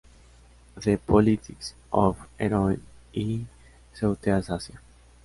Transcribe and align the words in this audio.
The 0.77 0.97
Politics 0.97 1.75
of 1.93 2.27
Heroin 2.39 2.83
in 3.13 3.47
Southeast 3.93 4.49
Asia. 4.49 4.79